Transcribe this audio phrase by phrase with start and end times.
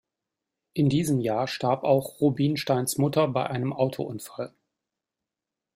[0.73, 4.51] In diesem Jahr starb auch Rubinsteins Mutter bei einem Autounfall.